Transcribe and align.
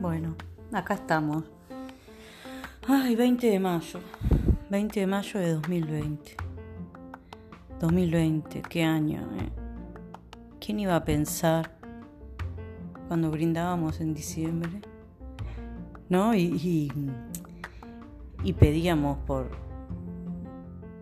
Bueno, 0.00 0.34
acá 0.72 0.94
estamos. 0.94 1.44
Ay, 2.88 3.14
20 3.16 3.50
de 3.50 3.60
mayo. 3.60 4.00
20 4.70 5.00
de 5.00 5.06
mayo 5.06 5.38
de 5.38 5.52
2020. 5.52 6.36
2020, 7.78 8.62
qué 8.62 8.82
año, 8.82 9.20
¿eh? 9.38 9.50
¿Quién 10.58 10.80
iba 10.80 10.96
a 10.96 11.04
pensar 11.04 11.76
cuando 13.08 13.30
brindábamos 13.30 14.00
en 14.00 14.14
diciembre? 14.14 14.80
¿No? 16.08 16.34
Y, 16.34 16.90
y, 18.42 18.52
pedíamos 18.54 19.18
por, 19.26 19.50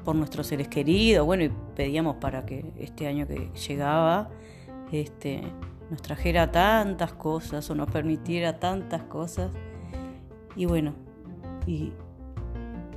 por 0.04 0.16
nuestros 0.16 0.48
seres 0.48 0.66
queridos, 0.66 1.24
bueno, 1.24 1.44
y 1.44 1.52
pedíamos 1.76 2.16
para 2.16 2.44
que 2.44 2.72
este 2.76 3.06
año 3.06 3.28
que 3.28 3.52
llegaba, 3.68 4.28
este, 4.90 5.42
nos 5.90 6.02
trajera 6.02 6.50
tantas 6.50 7.12
cosas 7.12 7.68
o 7.70 7.74
nos 7.74 7.90
permitiera 7.90 8.58
tantas 8.58 9.02
cosas. 9.04 9.52
Y 10.56 10.66
bueno, 10.66 10.94
y 11.66 11.92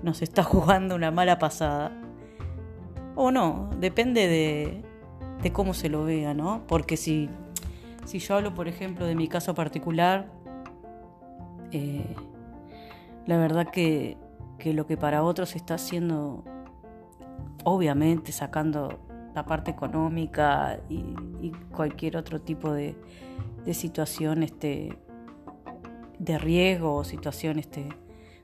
nos 0.03 0.21
está 0.21 0.43
jugando 0.43 0.95
una 0.95 1.11
mala 1.11 1.39
pasada. 1.39 1.91
O 3.15 3.31
no, 3.31 3.69
depende 3.79 4.27
de, 4.27 4.83
de 5.41 5.51
cómo 5.51 5.73
se 5.73 5.89
lo 5.89 6.03
vea, 6.05 6.33
¿no? 6.33 6.63
Porque 6.67 6.97
si, 6.97 7.29
si 8.05 8.19
yo 8.19 8.35
hablo, 8.35 8.53
por 8.53 8.67
ejemplo, 8.67 9.05
de 9.05 9.15
mi 9.15 9.27
caso 9.27 9.53
particular, 9.53 10.31
eh, 11.71 12.15
la 13.25 13.37
verdad 13.37 13.67
que, 13.69 14.17
que 14.57 14.73
lo 14.73 14.87
que 14.87 14.97
para 14.97 15.23
otros 15.23 15.55
está 15.55 15.75
haciendo, 15.75 16.43
obviamente 17.63 18.31
sacando 18.31 18.99
la 19.33 19.45
parte 19.45 19.71
económica 19.71 20.79
y, 20.89 21.51
cualquier 21.71 22.17
otro 22.17 22.39
tipo 22.41 22.73
de, 22.73 22.95
situación 23.73 24.43
este, 24.43 24.97
de 26.19 26.37
riesgo 26.37 26.95
o 26.95 27.03
situación 27.03 27.59
este, 27.59 27.87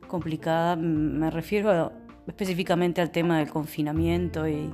complicada. 0.08 0.76
Me 0.76 1.30
refiero 1.30 1.92
específicamente 2.28 3.02
al 3.02 3.12
tema 3.12 3.40
del 3.40 3.50
confinamiento 3.50 4.48
y, 4.48 4.72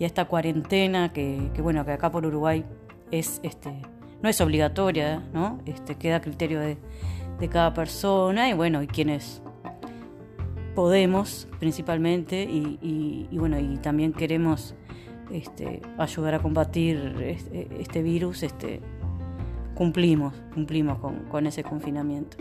a 0.00 0.06
esta 0.06 0.24
cuarentena 0.24 1.12
que, 1.12 1.50
bueno, 1.62 1.84
que 1.84 1.92
acá 1.92 2.10
por 2.10 2.24
Uruguay 2.24 2.64
es, 3.10 3.40
este, 3.42 3.82
no 4.22 4.28
es 4.28 4.40
obligatoria, 4.40 5.22
¿no? 5.34 5.60
Este, 5.66 5.96
queda 5.96 6.16
a 6.16 6.20
criterio 6.22 6.58
de, 6.58 6.78
de 7.38 7.48
cada 7.48 7.74
persona 7.74 8.48
y 8.48 8.54
bueno, 8.54 8.82
y 8.82 8.86
quienes 8.86 9.42
podemos 10.74 11.48
principalmente 11.58 12.42
y, 12.42 13.28
bueno, 13.32 13.58
y 13.58 13.76
también 13.78 14.12
queremos 14.12 14.74
este, 15.32 15.82
ayudar 15.98 16.34
a 16.34 16.38
combatir 16.40 17.38
este, 17.78 18.02
virus, 18.02 18.42
este, 18.42 18.80
cumplimos, 19.74 20.34
cumplimos 20.54 20.98
con, 21.30 21.46
ese 21.46 21.62
confinamiento. 21.62 22.36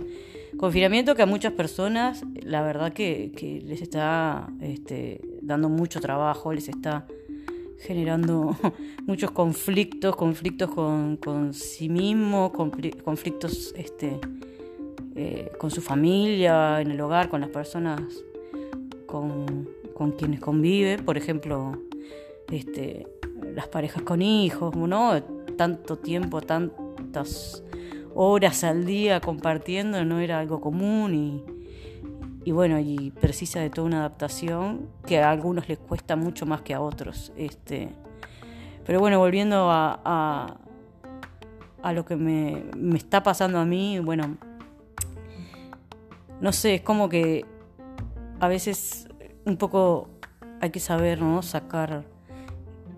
Confinamiento 0.57 1.15
que 1.15 1.21
a 1.21 1.25
muchas 1.25 1.53
personas, 1.53 2.23
la 2.41 2.61
verdad 2.61 2.91
que, 2.91 3.61
les 3.65 3.81
está 3.81 4.49
este, 4.59 5.21
dando 5.41 5.69
mucho 5.69 6.01
trabajo, 6.01 6.51
les 6.53 6.67
está 6.67 7.05
generando 7.79 8.57
muchos 9.05 9.31
conflictos, 9.31 10.15
conflictos 10.15 10.69
con, 10.71 11.53
sí 11.53 11.87
mismo, 11.89 12.51
conflictos 12.51 13.73
este, 13.77 14.19
eh, 15.15 15.51
con 15.57 15.71
su 15.71 15.81
familia, 15.81 16.81
en 16.81 16.91
el 16.91 16.99
hogar, 16.99 17.29
con 17.29 17.41
las 17.41 17.49
personas 17.49 18.01
con 19.05 20.11
quienes 20.17 20.39
convive. 20.39 20.97
Por 20.97 21.17
ejemplo, 21.17 21.77
este, 22.51 23.07
las 23.53 23.67
parejas 23.67 24.03
con 24.03 24.21
hijos, 24.21 24.75
¿no? 24.75 25.21
Tanto 25.57 25.97
tiempo, 25.97 26.41
tantas 26.41 27.63
horas 28.15 28.63
al 28.63 28.85
día 28.85 29.21
compartiendo 29.21 30.03
no 30.05 30.19
era 30.19 30.39
algo 30.39 30.59
común 30.59 31.13
y, 31.15 31.43
y 32.43 32.51
bueno, 32.51 32.79
y 32.79 33.11
precisa 33.11 33.59
de 33.59 33.69
toda 33.69 33.87
una 33.87 33.99
adaptación 33.99 34.89
que 35.05 35.19
a 35.19 35.29
algunos 35.29 35.67
les 35.69 35.77
cuesta 35.77 36.15
mucho 36.15 36.45
más 36.45 36.61
que 36.61 36.73
a 36.73 36.81
otros. 36.81 37.31
Este, 37.37 37.89
pero 38.85 38.99
bueno, 38.99 39.19
volviendo 39.19 39.69
a, 39.69 40.57
a, 41.81 41.93
lo 41.93 42.05
que 42.05 42.15
me, 42.15 42.63
me 42.75 42.97
está 42.97 43.23
pasando 43.23 43.59
a 43.59 43.65
mí, 43.65 43.99
bueno, 43.99 44.37
no 46.41 46.51
sé, 46.51 46.75
es 46.75 46.81
como 46.81 47.09
que 47.09 47.45
a 48.39 48.47
veces 48.47 49.07
un 49.45 49.57
poco 49.57 50.09
hay 50.61 50.71
que 50.71 50.79
saber, 50.79 51.21
¿no? 51.21 51.41
Sacar 51.41 52.05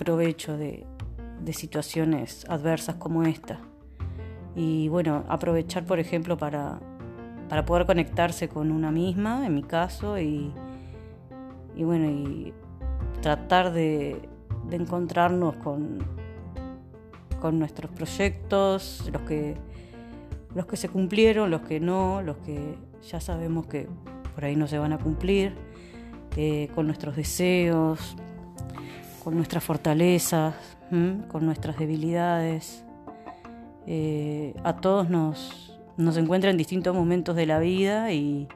provecho 0.01 0.57
de, 0.57 0.87
situaciones 1.53 2.45
adversas 2.49 2.95
como 2.95 3.23
esta. 3.23 3.59
Y 4.55 4.87
bueno, 4.87 5.23
aprovechar, 5.27 5.85
por 5.85 5.99
ejemplo, 5.99 6.37
para, 6.37 6.79
para 7.49 7.65
poder 7.65 7.85
conectarse 7.85 8.49
con 8.49 8.71
una 8.71 8.89
misma, 8.89 9.45
en 9.45 9.53
mi 9.53 9.61
caso, 9.61 10.17
y, 10.17 10.51
bueno, 11.77 12.09
y 12.09 12.51
tratar 13.21 13.73
de, 13.73 14.27
de 14.69 14.75
encontrarnos 14.75 15.55
con, 15.57 15.99
con 17.39 17.59
nuestros 17.59 17.91
proyectos, 17.91 19.07
los 19.13 19.21
que, 19.21 19.55
los 20.55 20.65
que 20.65 20.77
se 20.77 20.89
cumplieron, 20.89 21.51
los 21.51 21.61
que 21.61 21.79
no, 21.79 22.23
los 22.23 22.37
que 22.37 22.75
ya 23.07 23.19
sabemos 23.19 23.67
que 23.67 23.87
por 24.33 24.45
ahí 24.45 24.55
no 24.55 24.67
se 24.67 24.79
van 24.79 24.93
a 24.93 24.97
cumplir, 24.97 25.53
eh, 26.37 26.69
con 26.73 26.87
nuestros 26.87 27.15
deseos, 27.15 28.15
con 29.23 29.35
nuestras 29.35 29.63
fortalezas, 29.63 30.55
con 31.29 31.45
nuestras 31.45 31.77
debilidades. 31.77 32.83
Eh, 33.87 34.53
a 34.63 34.77
todos 34.77 35.09
nos, 35.09 35.79
nos 35.97 36.17
encuentra 36.17 36.49
en 36.49 36.57
distintos 36.57 36.95
momentos 36.95 37.35
de 37.35 37.45
la 37.45 37.59
vida 37.59 38.11
y, 38.13 38.47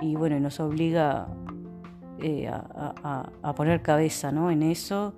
bueno, 0.00 0.38
nos 0.40 0.60
obliga 0.60 1.28
eh, 2.20 2.48
a, 2.48 3.54
poner 3.54 3.82
cabeza 3.82 4.32
¿no? 4.32 4.50
en 4.50 4.62
eso, 4.62 5.14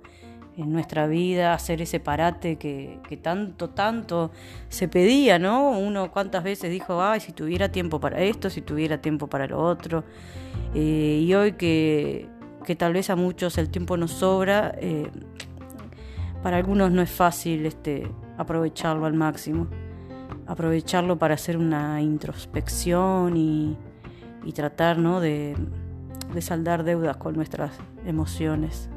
en 0.57 0.71
nuestra 0.71 1.07
vida, 1.07 1.53
hacer 1.53 1.81
ese 1.81 1.99
parate 1.99 2.57
que, 2.57 3.19
tanto, 3.21 3.69
tanto 3.69 4.31
se 4.69 4.87
pedía, 4.87 5.39
¿no? 5.39 5.71
Uno 5.71 6.11
cuántas 6.11 6.43
veces 6.43 6.69
dijo, 6.69 7.01
ay, 7.01 7.19
si 7.19 7.31
tuviera 7.31 7.69
tiempo 7.69 7.99
para 7.99 8.21
esto, 8.21 8.49
si 8.49 8.61
tuviera 8.61 9.01
tiempo 9.01 9.27
para 9.27 9.47
lo 9.47 9.61
otro. 9.61 10.03
Eh, 10.73 11.23
y 11.25 11.33
hoy 11.33 11.53
que, 11.53 12.29
que 12.65 12.75
tal 12.75 12.93
vez 12.93 13.09
a 13.09 13.15
muchos 13.15 13.57
el 13.57 13.69
tiempo 13.69 13.95
nos 13.95 14.11
sobra, 14.11 14.75
eh, 14.79 15.09
para 16.43 16.57
algunos 16.57 16.91
no 16.91 17.01
es 17.01 17.09
fácil 17.09 17.65
este, 17.65 18.07
aprovecharlo 18.37 19.05
al 19.05 19.13
máximo, 19.13 19.67
aprovecharlo 20.45 21.17
para 21.17 21.35
hacer 21.35 21.57
una 21.57 22.01
introspección 22.01 23.37
y, 23.37 23.77
tratar 24.53 25.01
de, 25.21 25.55
saldar 26.39 26.83
deudas 26.83 27.17
con 27.17 27.35
nuestras 27.35 27.71
emociones. 28.05 28.89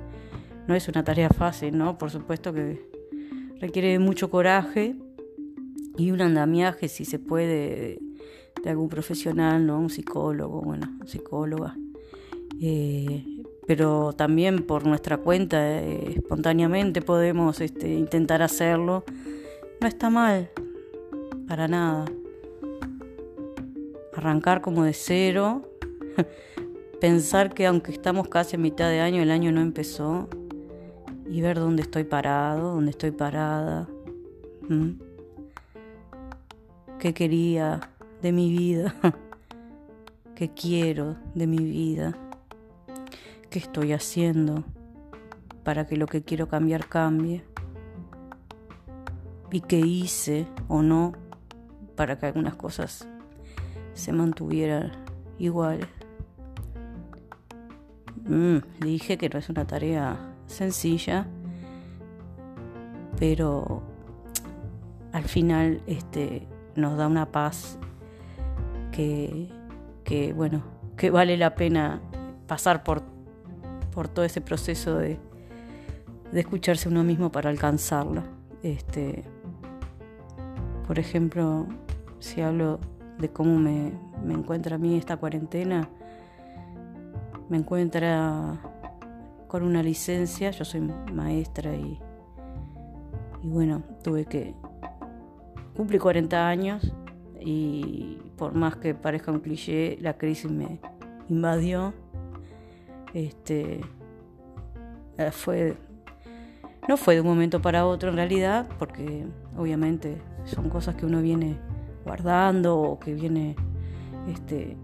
No 0.67 0.75
es 0.75 0.89
una 0.89 1.05
tarea 1.05 1.31
fácil, 1.31 1.79
¿no? 1.79 1.97
Por 1.97 2.11
supuesto 2.11 2.53
que 2.53 2.87
requiere 3.61 3.99
mucho 3.99 4.29
coraje 4.29 4.97
y 5.97 6.11
un 6.11 6.21
andamiaje, 6.21 6.89
si 6.89 7.07
se 7.07 7.19
puede, 7.19 7.99
de, 8.63 8.71
algún 8.71 8.91
profesional, 8.91 9.67
¿no? 9.67 9.79
Un 9.79 9.89
psicólogo, 9.89 10.61
bueno, 10.61 10.99
psicóloga. 11.07 11.77
Eh, 12.61 13.38
pero 13.69 14.15
también 14.15 14.63
por 14.63 14.87
nuestra 14.87 15.19
cuenta 15.19 15.59
eh, 15.63 16.15
espontáneamente 16.17 17.03
podemos 17.03 17.61
este, 17.61 17.93
intentar 17.93 18.41
hacerlo. 18.41 19.05
No 19.83 19.87
está 19.87 20.09
mal, 20.09 20.49
para 21.47 21.69
nada. 21.69 22.07
Arrancar 24.17 24.63
como 24.63 24.85
de 24.85 24.95
cero, 24.95 25.71
pensar 27.01 27.53
que 27.53 27.67
aunque 27.67 27.93
estamos 27.93 28.29
casi 28.29 28.57
a 28.57 28.59
mitad 28.59 28.89
de 28.89 29.01
año, 29.01 29.21
el 29.21 29.31
año 29.31 29.53
no 29.53 29.61
empezó, 29.61 30.31
y 31.29 31.43
ver 31.43 31.59
dónde 31.59 31.83
estoy 31.83 32.05
parado, 32.05 32.73
dónde 32.73 32.93
estoy 32.93 33.11
parada, 33.11 33.87
qué 36.99 37.13
quería 37.13 37.91
de 38.23 38.33
mi 38.33 38.49
vida, 38.49 38.95
qué 40.35 40.49
quiero 40.55 41.17
de 41.35 41.47
mi 41.47 41.59
vida. 41.59 42.17
¿Qué 43.59 43.65
estoy 43.65 43.93
haciendo 43.93 44.63
para 45.65 45.85
que 45.85 45.97
lo 45.97 46.07
que 46.07 46.23
quiero 46.23 46.47
cambiar 46.47 46.87
cambie? 46.87 47.43
¿Y 49.51 49.63
qué 49.63 49.81
hice 49.81 50.47
o 50.69 50.81
no 50.81 51.15
para 51.97 52.21
que 52.21 52.27
algunas 52.27 52.55
cosas 52.55 53.09
se 53.95 54.13
mantuvieran 54.13 54.93
iguales? 55.41 55.89
Mm, 58.29 58.59
dije 58.79 59.19
que 59.19 59.29
no 59.29 59.41
es 59.41 59.49
una 59.49 59.67
tarea 59.67 60.17
sencilla, 60.47 61.27
pero 63.19 63.83
al 65.11 65.25
final 65.25 65.83
este, 65.89 66.47
nos 66.77 66.97
da 66.97 67.09
una 67.09 67.33
paz 67.33 67.77
que, 68.93 69.51
que, 70.05 70.33
bueno, 70.33 70.63
que 70.97 71.11
vale 71.11 71.37
la 71.37 71.57
pena 71.57 72.01
pasar 72.47 72.85
por 72.85 73.18
por 73.99 74.07
todo 74.07 74.25
ese 74.25 74.41
proceso 74.41 74.97
de, 74.97 75.19
escucharse 76.33 76.89
uno 76.89 77.03
mismo 77.03 77.33
para 77.33 77.51
alcanzarlo. 77.51 78.23
Este, 78.63 79.25
por 80.87 81.01
ejemplo, 81.01 81.67
si 82.21 82.41
hablo 82.41 82.79
de 83.19 83.29
cómo 83.31 83.59
me, 83.59 83.93
encuentra 84.29 84.77
a 84.77 84.79
mí 84.79 84.97
esta 84.97 85.17
cuarentena, 85.17 85.89
me 87.49 87.57
encuentra 87.57 88.61
con 89.49 89.65
una 89.65 89.83
licencia, 89.83 90.53
yo 90.53 90.65
soy 90.65 90.83
maestra 91.13 91.75
y, 91.75 91.99
y 93.43 93.49
bueno, 93.49 93.83
tuve 94.05 94.27
que 94.27 94.55
cumplir 95.77 96.01
40 96.01 96.49
años 96.49 96.93
y 97.41 98.19
por 98.37 98.55
más 98.55 98.77
que 98.77 98.95
parezca 98.95 99.33
un 99.33 99.41
cliché, 99.41 99.99
la 100.01 100.17
crisis 100.17 100.53
me 100.53 100.79
invadió. 101.29 101.95
Este 103.15 103.81
eh, 105.17 105.31
fue 105.31 105.77
no 106.89 106.97
fue 106.97 107.17
de 107.17 107.21
un 107.21 107.27
momento 107.27 107.61
para 107.61 107.87
otro 107.87 108.09
en 108.09 108.17
realidad, 108.17 108.67
porque 108.79 109.27
obviamente 109.59 110.23
son 110.45 110.71
cosas 110.71 110.95
que 110.95 111.05
uno 111.05 111.21
viene 111.21 111.59
guardando 112.03 112.79
o 112.79 112.99
que 112.99 113.13
viene 113.13 113.55
este, 114.27 114.79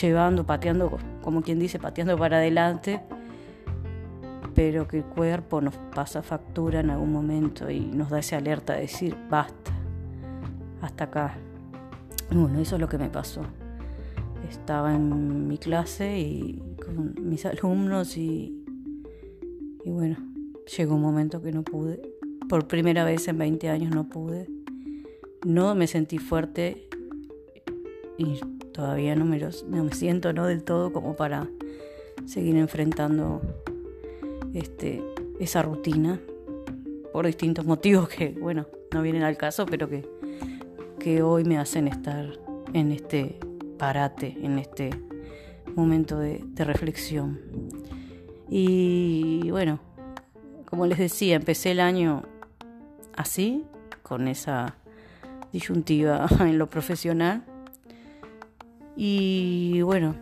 llevando, 0.00 0.44
pateando, 0.44 0.98
como 1.22 1.40
quien 1.40 1.60
dice, 1.60 1.78
pateando 1.78 2.18
para 2.18 2.38
adelante, 2.38 3.00
pero 4.56 4.88
que 4.88 4.98
el 4.98 5.04
cuerpo 5.04 5.60
nos 5.60 5.76
pasa 5.94 6.20
factura 6.20 6.80
en 6.80 6.90
algún 6.90 7.12
momento 7.12 7.70
y 7.70 7.78
nos 7.78 8.10
da 8.10 8.18
esa 8.18 8.38
alerta 8.38 8.74
de 8.74 8.80
decir, 8.80 9.16
basta, 9.30 9.70
hasta 10.82 11.04
acá. 11.04 11.34
bueno, 12.32 12.58
eso 12.58 12.74
es 12.74 12.80
lo 12.80 12.88
que 12.88 12.98
me 12.98 13.08
pasó. 13.08 13.42
Estaba 14.50 14.92
en 14.92 15.46
mi 15.46 15.58
clase 15.58 16.18
y 16.18 16.67
con 16.94 17.14
mis 17.28 17.44
alumnos 17.46 18.16
y, 18.16 18.64
y 19.84 19.90
bueno, 19.90 20.16
llegó 20.76 20.94
un 20.94 21.02
momento 21.02 21.42
que 21.42 21.52
no 21.52 21.62
pude. 21.62 22.00
Por 22.48 22.66
primera 22.66 23.04
vez 23.04 23.28
en 23.28 23.38
20 23.38 23.68
años 23.68 23.94
no 23.94 24.08
pude. 24.08 24.48
No 25.44 25.74
me 25.74 25.86
sentí 25.86 26.18
fuerte 26.18 26.88
y 28.16 28.40
todavía 28.72 29.14
no 29.14 29.24
me, 29.24 29.38
no 29.38 29.84
me 29.84 29.92
siento 29.92 30.32
no 30.32 30.46
del 30.46 30.64
todo 30.64 30.92
como 30.92 31.14
para 31.14 31.48
seguir 32.26 32.56
enfrentando 32.56 33.40
este, 34.54 35.02
esa 35.38 35.62
rutina 35.62 36.20
por 37.12 37.26
distintos 37.26 37.64
motivos 37.64 38.08
que, 38.08 38.30
bueno, 38.30 38.66
no 38.92 39.02
vienen 39.02 39.22
al 39.22 39.36
caso, 39.36 39.66
pero 39.66 39.88
que, 39.88 40.04
que 40.98 41.22
hoy 41.22 41.44
me 41.44 41.58
hacen 41.58 41.88
estar 41.88 42.38
en 42.72 42.92
este 42.92 43.38
parate, 43.78 44.36
en 44.42 44.58
este 44.58 44.90
momento 45.78 46.18
de, 46.18 46.44
reflexión. 46.56 47.40
Y 48.48 49.50
bueno, 49.50 49.80
como 50.66 50.86
les 50.86 50.98
decía, 50.98 51.36
empecé 51.36 51.70
el 51.70 51.80
año 51.80 52.22
así, 53.16 53.64
con 54.02 54.28
esa 54.28 54.76
disyuntiva 55.52 56.26
en 56.40 56.58
lo 56.58 56.68
profesional. 56.68 57.44
Y 58.96 59.82
bueno, 59.82 60.16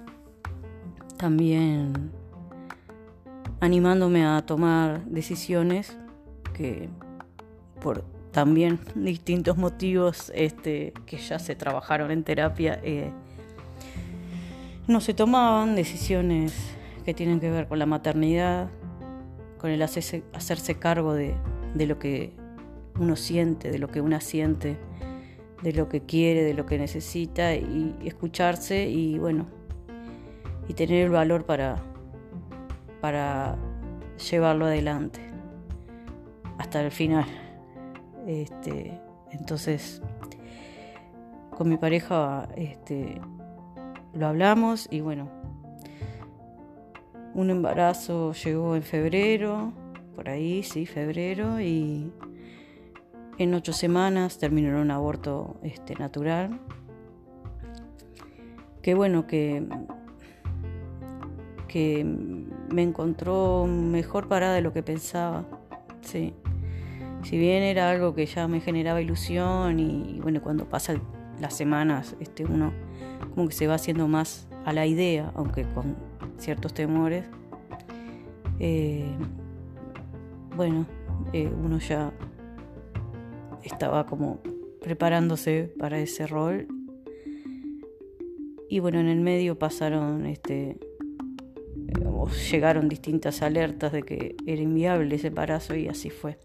también 1.16 2.10
animándome 3.60 4.26
a 4.26 4.44
tomar 4.44 5.04
decisiones 5.06 5.96
que 6.52 6.88
por 7.80 8.04
también 8.32 8.78
distintos 8.94 9.56
motivos 9.56 10.30
este, 10.34 10.92
que 11.06 11.16
ya 11.16 11.38
se 11.38 11.54
trabajaron 11.54 12.10
en 12.10 12.22
terapia, 12.22 12.78
eh, 12.82 13.10
no 14.86 15.00
se 15.00 15.14
tomaban 15.14 15.74
decisiones 15.74 16.54
que 17.04 17.14
tienen 17.14 17.40
que 17.40 17.50
ver 17.50 17.68
con 17.68 17.78
la 17.78 17.86
maternidad, 17.86 18.68
con 19.58 19.70
el 19.70 19.82
hacerse, 19.82 20.24
hacerse 20.32 20.76
cargo 20.76 21.14
de, 21.14 21.34
de 21.74 21.86
lo 21.86 21.98
que 21.98 22.32
uno 22.98 23.16
siente, 23.16 23.70
de 23.70 23.78
lo 23.78 23.88
que 23.88 24.00
una 24.00 24.20
siente, 24.20 24.76
de 25.62 25.72
lo 25.72 25.88
que 25.88 26.02
quiere, 26.02 26.42
de 26.42 26.54
lo 26.54 26.66
que 26.66 26.78
necesita 26.78 27.54
y 27.54 27.96
escucharse 28.04 28.88
y 28.88 29.18
bueno, 29.18 29.46
y 30.68 30.74
tener 30.74 31.04
el 31.04 31.10
valor 31.10 31.44
para, 31.44 31.82
para 33.00 33.56
llevarlo 34.30 34.66
adelante 34.66 35.20
hasta 36.58 36.80
el 36.80 36.90
final. 36.90 37.26
Este, 38.26 39.00
entonces, 39.30 40.02
con 41.56 41.68
mi 41.68 41.76
pareja 41.76 42.48
este, 42.56 43.20
lo 44.16 44.26
hablamos 44.26 44.88
y 44.90 45.00
bueno, 45.00 45.28
un 47.34 47.50
embarazo 47.50 48.32
llegó 48.32 48.76
en 48.76 48.82
febrero, 48.82 49.72
por 50.14 50.30
ahí, 50.30 50.62
sí, 50.62 50.86
febrero, 50.86 51.60
y 51.60 52.10
en 53.38 53.54
ocho 53.54 53.74
semanas 53.74 54.38
terminó 54.38 54.70
en 54.70 54.76
un 54.76 54.90
aborto 54.90 55.58
este, 55.62 55.94
natural. 55.96 56.58
Qué 58.80 58.94
bueno 58.94 59.26
que, 59.26 59.66
que 61.68 62.04
me 62.04 62.82
encontró 62.82 63.66
mejor 63.66 64.28
parada 64.28 64.54
de 64.54 64.62
lo 64.62 64.72
que 64.72 64.82
pensaba. 64.82 65.44
Sí. 66.00 66.32
Si 67.22 67.36
bien 67.36 67.62
era 67.62 67.90
algo 67.90 68.14
que 68.14 68.24
ya 68.24 68.48
me 68.48 68.60
generaba 68.60 69.02
ilusión 69.02 69.80
y 69.80 70.20
bueno, 70.22 70.40
cuando 70.40 70.68
pasan 70.68 71.02
las 71.40 71.54
semanas, 71.54 72.16
este, 72.20 72.44
uno 72.44 72.72
como 73.34 73.48
que 73.48 73.54
se 73.54 73.66
va 73.66 73.74
haciendo 73.74 74.08
más 74.08 74.48
a 74.64 74.72
la 74.72 74.86
idea, 74.86 75.32
aunque 75.34 75.64
con 75.74 75.96
ciertos 76.38 76.74
temores, 76.74 77.24
eh, 78.58 79.04
bueno, 80.56 80.86
eh, 81.32 81.50
uno 81.62 81.78
ya 81.78 82.12
estaba 83.62 84.06
como 84.06 84.40
preparándose 84.80 85.72
para 85.78 85.98
ese 85.98 86.26
rol. 86.26 86.66
Y 88.68 88.80
bueno, 88.80 89.00
en 89.00 89.08
el 89.08 89.20
medio 89.20 89.58
pasaron, 89.58 90.26
este, 90.26 90.78
llegaron 92.50 92.88
distintas 92.88 93.42
alertas 93.42 93.92
de 93.92 94.02
que 94.02 94.36
era 94.46 94.62
inviable 94.62 95.14
ese 95.14 95.28
embarazo 95.28 95.74
y 95.74 95.88
así 95.88 96.10
fue. 96.10 96.38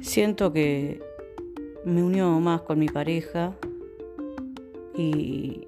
Siento 0.00 0.52
que 0.52 1.02
me 1.84 2.02
unió 2.02 2.28
más 2.40 2.62
con 2.62 2.78
mi 2.78 2.88
pareja 2.88 3.56
y, 4.96 5.66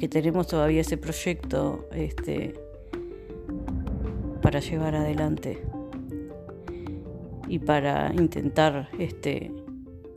que 0.00 0.08
tenemos 0.08 0.46
todavía 0.48 0.80
ese 0.80 0.96
proyecto 0.96 1.86
este, 1.92 2.54
para 4.42 4.60
llevar 4.60 4.96
adelante 4.96 5.62
y 7.48 7.58
para 7.58 8.12
intentar 8.12 8.88
este, 8.98 9.52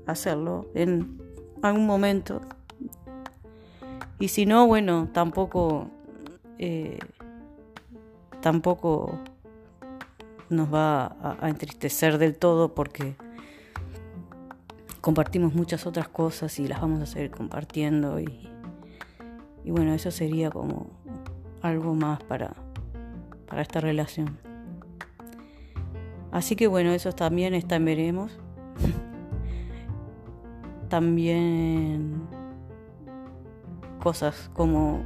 hacerlo 0.05 0.67
en 0.73 1.21
algún 1.61 1.85
momento. 1.85 2.41
Y 4.19 4.29
si 4.29 4.45
no, 4.45 4.65
bueno, 4.67 5.09
tampoco, 5.13 5.89
eh, 6.57 6.97
tampoco 8.41 9.19
nos 10.49 10.73
va 10.73 11.17
a 11.39 11.49
entristecer 11.49 12.17
del 12.17 12.35
todo 12.35 12.73
porque 12.73 13.15
compartimos 15.01 15.53
muchas 15.53 15.85
otras 15.85 16.07
cosas 16.07 16.57
y 16.59 16.67
las 16.67 16.81
vamos 16.81 17.01
a 17.01 17.05
seguir 17.05 17.31
compartiendo 17.31 18.19
y 18.19 18.47
y 19.67 19.71
bueno, 19.71 19.93
eso 19.93 20.11
sería 20.11 20.49
como 20.49 20.87
algo 21.61 21.93
más 21.93 22.23
para, 22.23 22.55
para 23.49 23.61
esta 23.61 23.81
relación. 23.81 24.39
Así 26.31 26.55
que 26.55 26.67
bueno, 26.67 26.91
eso 26.91 27.11
también 27.11 27.53
está 27.53 27.75
en 27.75 27.83
veremos. 27.83 28.39
también 30.87 32.21
cosas 34.01 34.49
como 34.53 35.01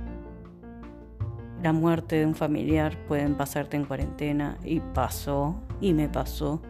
la 1.63 1.73
muerte 1.73 2.17
de 2.17 2.27
un 2.27 2.35
familiar 2.35 2.95
pueden 3.07 3.33
pasarte 3.33 3.77
en 3.77 3.85
cuarentena 3.85 4.59
y 4.63 4.79
pasó 4.79 5.55
y 5.79 5.93
me 5.93 6.07
pasó. 6.07 6.61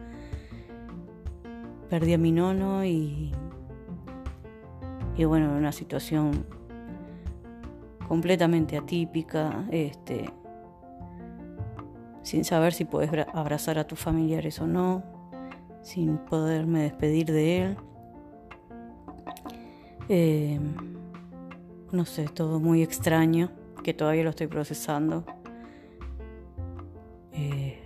Perdí 1.92 2.14
a 2.14 2.16
mi 2.16 2.32
nono 2.32 2.86
y, 2.86 3.30
y 5.14 5.24
bueno, 5.26 5.50
en 5.50 5.56
una 5.56 5.72
situación 5.72 6.46
completamente 8.08 8.78
atípica, 8.78 9.66
este, 9.70 10.32
sin 12.22 12.46
saber 12.46 12.72
si 12.72 12.86
puedes 12.86 13.10
abrazar 13.34 13.78
a 13.78 13.86
tus 13.86 13.98
familiares 13.98 14.58
o 14.60 14.66
no, 14.66 15.02
sin 15.82 16.16
poderme 16.16 16.84
despedir 16.84 17.30
de 17.30 17.58
él. 17.60 17.76
Eh, 20.08 20.58
no 21.92 22.06
sé, 22.06 22.24
todo 22.24 22.58
muy 22.58 22.82
extraño, 22.82 23.50
que 23.84 23.92
todavía 23.92 24.24
lo 24.24 24.30
estoy 24.30 24.46
procesando. 24.46 25.26
Eh, 27.34 27.82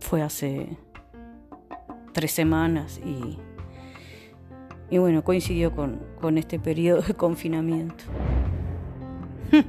fue 0.00 0.20
hace 0.20 0.76
tres 2.16 2.32
semanas 2.32 2.98
y, 3.04 3.36
y 4.88 4.96
bueno, 4.96 5.22
coincidió 5.22 5.72
con, 5.72 6.00
con 6.18 6.38
este 6.38 6.58
periodo 6.58 7.02
de 7.02 7.12
confinamiento. 7.12 8.04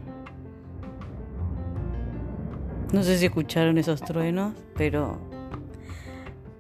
No 2.94 3.04
sé 3.04 3.18
si 3.18 3.26
escucharon 3.26 3.78
esos 3.78 4.00
truenos, 4.00 4.54
pero 4.74 5.18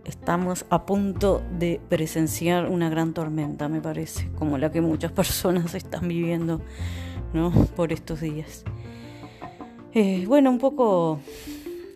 estamos 0.03 0.65
a 0.69 0.85
punto 0.85 1.41
de 1.57 1.79
presenciar 1.87 2.69
una 2.69 2.89
gran 2.89 3.13
tormenta, 3.13 3.69
me 3.69 3.79
parece, 3.79 4.29
como 4.37 4.57
la 4.57 4.69
que 4.69 4.81
muchas 4.81 5.11
personas 5.13 5.73
están 5.73 6.09
viviendo 6.09 6.59
¿no? 7.33 7.51
por 7.77 7.93
estos 7.93 8.19
días. 8.19 8.65
Eh, 9.93 10.25
bueno, 10.27 10.49
un 10.49 10.59
poco 10.59 11.21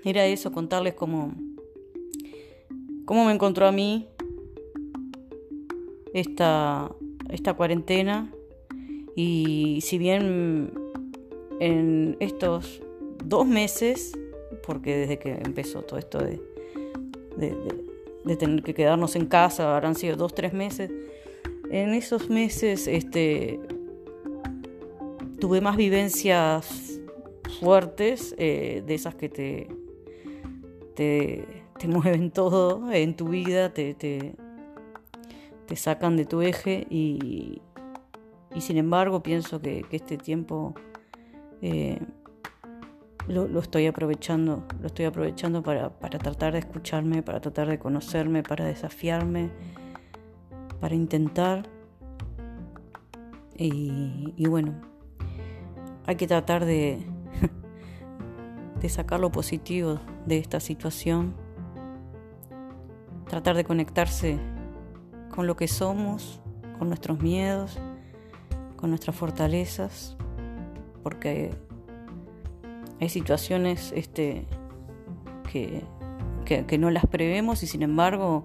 era 0.06 0.26
eso, 0.26 0.54
contarles 0.54 0.94
cómo, 0.94 1.34
cómo 3.12 3.25
me 3.25 3.34
encontró 3.34 3.68
a 3.68 3.74
mí 3.74 4.08
esta, 6.13 6.89
esta 7.30 7.56
cuarentena 7.56 8.34
y 9.18 9.80
si 9.82 9.98
bien 9.98 10.72
en 11.60 12.15
estos 12.22 12.82
dos 13.25 13.46
meses, 13.46 14.18
porque 14.65 14.96
desde 14.96 15.20
que 15.20 15.32
empezó 15.32 15.82
todo 15.82 16.00
esto 16.00 16.20
de, 16.20 16.39
tener 18.38 18.63
que 18.63 18.74
quedarnos 18.74 19.18
en 19.18 19.25
casa, 19.25 19.75
habrán 19.75 19.96
sido 19.96 20.15
dos, 20.15 20.34
tres 20.34 20.53
meses, 20.53 20.89
en 21.70 21.89
esos 21.89 22.30
meses 22.30 22.88
este, 22.88 23.60
tuve 25.41 25.60
más 25.60 25.75
vivencias 25.75 27.01
fuertes, 27.60 28.34
eh, 28.38 28.82
de 28.88 28.96
esas 28.96 29.15
que 29.15 29.27
te, 29.27 29.68
te, 30.96 31.61
te, 31.82 31.88
mueven 31.88 32.32
todo 32.32 32.92
en 32.92 33.16
tu 33.16 33.30
vida, 33.30 33.74
te, 33.74 33.94
te, 33.94 34.36
sacan 35.76 36.18
de 36.18 36.26
tu 36.26 36.42
eje 36.42 36.86
y, 36.90 37.62
y 38.54 38.62
sin 38.62 38.78
embargo 38.78 39.24
pienso 39.24 39.62
que, 39.62 39.86
este 39.92 40.18
tiempo 40.18 40.76
eh, 41.62 42.00
lo, 43.28 43.60
estoy 43.60 43.88
aprovechando, 43.88 44.66
lo 44.82 44.88
estoy 44.88 45.06
aprovechando 45.06 45.64
para, 45.64 45.90
tratar 46.00 46.54
de 46.54 46.60
escucharme, 46.60 47.24
para 47.24 47.40
tratar 47.40 47.68
de 47.68 47.80
conocerme, 47.80 48.44
para 48.44 48.66
desafiarme, 48.66 49.50
para 50.80 50.96
intentar. 50.96 51.70
Y, 53.56 54.48
bueno, 54.48 54.74
hay 56.08 56.16
que 56.16 56.26
tratar 56.26 56.66
de, 56.66 57.06
de 58.82 58.90
sacar 58.90 59.20
lo 59.20 59.32
positivo 59.32 60.00
de 60.26 60.40
esta 60.40 60.60
situación, 60.60 61.36
tratar 63.32 63.56
de 63.56 63.64
conectarse 63.64 64.38
con 65.34 65.48
lo 65.48 65.56
que 65.56 65.70
somos, 65.70 66.42
con 66.78 66.90
nuestros 66.90 67.22
miedos, 67.22 67.80
con 68.76 68.90
nuestras 68.90 69.16
fortalezas, 69.16 70.18
porque 71.02 71.56
hay 73.00 73.08
situaciones 73.08 73.94
este, 73.96 74.48
que, 75.50 76.78
no 76.78 76.90
las 76.90 77.06
prevemos 77.06 77.64
y 77.64 77.68
sin 77.68 77.84
embargo 77.84 78.44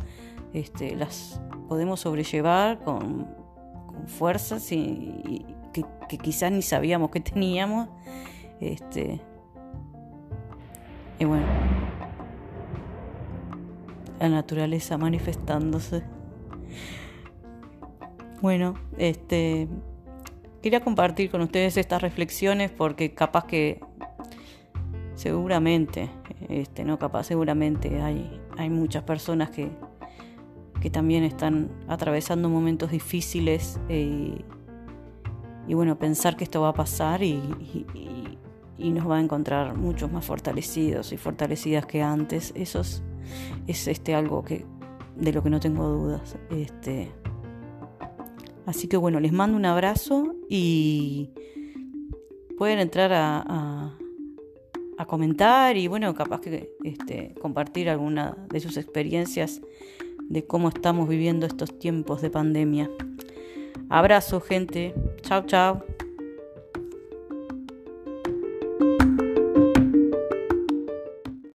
este, 0.53 0.95
las 0.95 1.41
podemos 1.69 1.99
sobrellevar 1.99 2.79
con, 2.79 3.27
fuerzas 4.07 4.71
y, 4.71 5.45
que, 5.73 6.19
quizás 6.19 6.53
ni 6.53 6.63
sabíamos 6.63 7.11
que 7.11 7.19
teníamos. 7.19 7.89
Este, 8.61 9.21
y 11.19 11.25
bueno, 11.25 11.45
la 14.19 14.29
naturaleza 14.29 14.99
manifestándose. 14.99 16.03
Bueno, 18.41 18.75
este 18.99 19.69
quería 20.63 20.81
compartir 20.81 21.31
con 21.31 21.43
ustedes 21.43 21.77
estas 21.77 22.03
reflexiones 22.03 22.71
porque 22.71 23.15
capaz 23.15 23.45
que 23.45 23.81
seguramente, 25.15 26.11
este, 26.49 26.85
no 26.85 26.99
capaz, 26.99 27.25
seguramente 27.25 28.03
hay, 28.03 28.41
hay 28.57 28.69
muchas 28.71 29.03
personas 29.05 29.51
que, 29.51 29.71
que 30.81 30.91
también 30.91 31.25
están 31.25 31.71
atravesando 31.89 32.49
momentos 32.49 32.91
difíciles 32.91 33.81
eh, 33.89 34.45
y 35.69 35.75
bueno, 35.75 35.99
pensar 35.99 36.37
que 36.37 36.45
esto 36.45 36.61
va 36.61 36.69
a 36.69 36.75
pasar 36.75 37.23
y, 37.23 37.41
y, 38.79 38.91
nos 38.91 39.11
va 39.11 39.17
a 39.17 39.21
encontrar 39.21 39.77
muchos 39.77 40.13
más 40.13 40.25
fortalecidos 40.25 41.13
y 41.13 41.17
fortalecidas 41.17 41.87
que 41.87 42.03
antes, 42.03 42.53
eso 42.55 42.81
es, 42.81 43.03
es 43.67 43.89
este, 43.89 44.15
algo 44.15 44.43
que, 44.45 44.65
de 45.17 45.33
lo 45.33 45.43
que 45.43 45.51
no 45.51 45.61
tengo 45.61 45.89
dudas. 45.89 46.37
Este, 46.51 47.11
Así 48.67 48.89
que 48.89 48.97
bueno, 48.97 49.21
les 49.21 49.33
mando 49.33 49.57
un 49.57 49.65
abrazo 49.65 50.35
y 50.49 51.31
pueden 52.59 52.81
entrar 52.81 53.13
a, 53.15 53.93
comentar 55.07 55.77
y 55.77 55.87
bueno, 55.87 56.13
capaz 56.15 56.41
que 56.41 56.73
este, 56.83 57.33
compartir 57.41 57.89
alguna 57.89 58.37
de 58.49 58.59
sus 58.59 58.77
experiencias 58.77 59.61
de 60.19 60.45
cómo 60.45 60.69
estamos 60.69 61.09
viviendo 61.09 61.47
estos 61.47 61.79
tiempos 61.79 62.23
de 62.23 62.31
pandemia. 62.31 62.91
Abrazo 63.89 64.41
gente, 64.41 64.95
chao 65.23 65.47
chao. 65.47 65.96